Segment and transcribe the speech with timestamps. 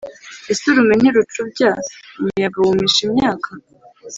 [0.51, 1.69] Ese urume ntirucubya
[2.19, 3.49] umuyaga wumisha imyaka?